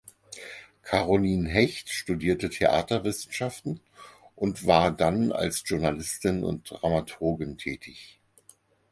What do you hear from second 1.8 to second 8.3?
studierte Theaterwissenschaften und war dann als Journalistin und Dramaturgin tätig.